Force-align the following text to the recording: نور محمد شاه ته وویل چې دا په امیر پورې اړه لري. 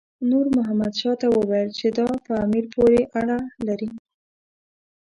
نور 0.29 0.45
محمد 0.57 0.93
شاه 1.01 1.15
ته 1.21 1.27
وویل 1.37 1.69
چې 1.79 1.87
دا 1.97 2.07
په 2.25 2.33
امیر 2.45 2.65
پورې 2.73 3.01
اړه 3.19 3.37
لري. 3.67 3.89